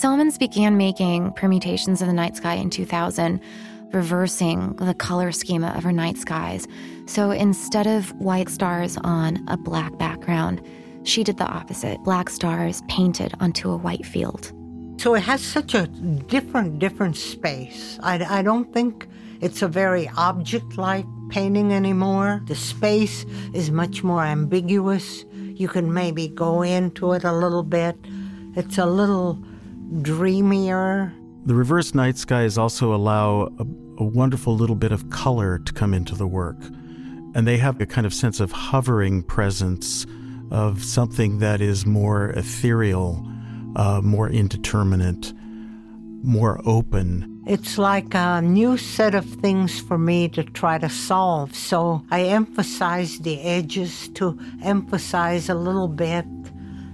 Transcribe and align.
Celmins 0.00 0.38
began 0.38 0.78
making 0.78 1.30
permutations 1.34 2.00
of 2.00 2.08
the 2.08 2.14
night 2.14 2.34
sky 2.34 2.54
in 2.54 2.70
2000, 2.70 3.38
reversing 3.92 4.74
the 4.76 4.94
color 4.94 5.30
schema 5.30 5.74
of 5.76 5.82
her 5.84 5.92
night 5.92 6.16
skies. 6.16 6.66
So 7.04 7.32
instead 7.32 7.86
of 7.86 8.10
white 8.18 8.48
stars 8.48 8.96
on 9.04 9.46
a 9.46 9.58
black 9.58 9.98
background, 9.98 10.66
she 11.02 11.22
did 11.22 11.36
the 11.36 11.44
opposite 11.44 12.02
black 12.02 12.30
stars 12.30 12.80
painted 12.88 13.34
onto 13.40 13.70
a 13.70 13.76
white 13.76 14.06
field. 14.06 14.50
So 14.98 15.14
it 15.14 15.20
has 15.20 15.42
such 15.42 15.74
a 15.74 15.86
different, 15.86 16.78
different 16.78 17.18
space. 17.18 17.98
I, 18.02 18.38
I 18.38 18.40
don't 18.40 18.72
think 18.72 19.06
it's 19.42 19.60
a 19.60 19.68
very 19.68 20.08
object 20.16 20.78
like 20.78 21.04
painting 21.28 21.74
anymore. 21.74 22.40
The 22.46 22.54
space 22.54 23.26
is 23.52 23.70
much 23.70 24.02
more 24.02 24.24
ambiguous. 24.24 25.26
You 25.34 25.68
can 25.68 25.92
maybe 25.92 26.28
go 26.28 26.62
into 26.62 27.12
it 27.12 27.24
a 27.24 27.32
little 27.34 27.64
bit. 27.64 27.98
It's 28.56 28.78
a 28.78 28.86
little 28.86 29.38
dreamier. 30.02 31.12
The 31.46 31.54
reverse 31.54 31.94
night 31.94 32.16
skies 32.16 32.58
also 32.58 32.94
allow 32.94 33.52
a, 33.58 33.62
a 33.98 34.04
wonderful 34.04 34.54
little 34.54 34.76
bit 34.76 34.92
of 34.92 35.10
color 35.10 35.58
to 35.58 35.72
come 35.72 35.94
into 35.94 36.14
the 36.14 36.26
work. 36.26 36.58
And 37.34 37.46
they 37.46 37.58
have 37.58 37.80
a 37.80 37.86
kind 37.86 38.06
of 38.06 38.14
sense 38.14 38.40
of 38.40 38.52
hovering 38.52 39.22
presence 39.22 40.06
of 40.50 40.82
something 40.82 41.38
that 41.38 41.60
is 41.60 41.86
more 41.86 42.30
ethereal, 42.30 43.24
uh, 43.76 44.00
more 44.02 44.28
indeterminate, 44.28 45.32
more 46.22 46.60
open. 46.66 47.42
It's 47.46 47.78
like 47.78 48.14
a 48.14 48.42
new 48.42 48.76
set 48.76 49.14
of 49.14 49.24
things 49.24 49.80
for 49.80 49.96
me 49.96 50.28
to 50.30 50.44
try 50.44 50.78
to 50.78 50.88
solve. 50.88 51.54
So 51.54 52.04
I 52.10 52.24
emphasize 52.24 53.18
the 53.18 53.40
edges 53.40 54.08
to 54.14 54.38
emphasize 54.62 55.48
a 55.48 55.54
little 55.54 55.88
bit 55.88 56.26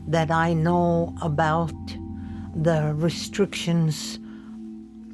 that 0.06 0.30
I 0.30 0.52
know 0.52 1.14
about 1.20 1.74
the 2.62 2.95
restrictions 2.96 4.19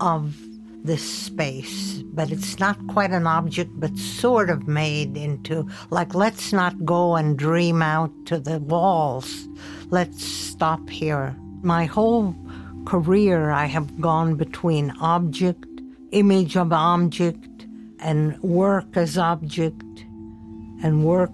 of 0.00 0.36
this 0.84 1.26
space, 1.26 2.02
but 2.12 2.30
it's 2.30 2.58
not 2.58 2.76
quite 2.88 3.10
an 3.12 3.26
object, 3.26 3.70
but 3.74 3.96
sort 3.96 4.50
of 4.50 4.66
made 4.66 5.16
into 5.16 5.68
like, 5.90 6.14
let's 6.14 6.52
not 6.52 6.84
go 6.84 7.16
and 7.16 7.38
dream 7.38 7.82
out 7.82 8.10
to 8.26 8.38
the 8.38 8.58
walls. 8.58 9.48
Let's 9.90 10.24
stop 10.24 10.88
here. 10.88 11.36
My 11.62 11.84
whole 11.84 12.34
career, 12.84 13.50
I 13.50 13.66
have 13.66 14.00
gone 14.00 14.34
between 14.34 14.90
object, 15.00 15.66
image 16.10 16.56
of 16.56 16.72
object, 16.72 17.66
and 18.00 18.40
work 18.42 18.96
as 18.96 19.16
object, 19.16 19.84
and 20.82 21.04
work 21.04 21.30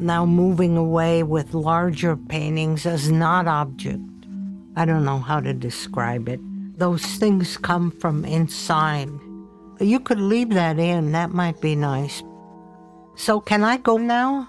now 0.00 0.26
moving 0.26 0.76
away 0.76 1.22
with 1.22 1.54
larger 1.54 2.16
paintings 2.16 2.84
as 2.86 3.10
not 3.10 3.46
object. 3.46 4.02
I 4.76 4.84
don't 4.84 5.04
know 5.04 5.18
how 5.18 5.40
to 5.40 5.52
describe 5.52 6.28
it. 6.28 6.40
Those 6.78 7.04
things 7.04 7.56
come 7.56 7.90
from 7.90 8.24
inside. 8.24 9.10
You 9.80 10.00
could 10.00 10.20
leave 10.20 10.50
that 10.50 10.78
in, 10.78 11.12
that 11.12 11.30
might 11.30 11.60
be 11.60 11.74
nice. 11.74 12.22
So, 13.16 13.40
can 13.40 13.64
I 13.64 13.76
go 13.76 13.96
now? 13.96 14.48